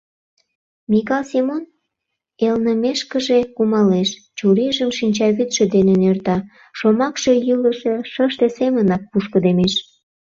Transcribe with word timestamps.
Микал 0.91 1.23
Семон 1.31 1.63
элнымешкыже 2.47 3.37
кумалеш, 3.55 4.09
чурийжым 4.37 4.89
шинчавӱдшӧ 4.97 5.63
дене 5.75 5.93
нӧрта, 6.01 6.37
шомакше 6.77 7.33
йӱлышӧ 7.47 7.93
шыште 8.11 8.47
семынак 8.57 9.01
пушкыдемеш. 9.11 9.73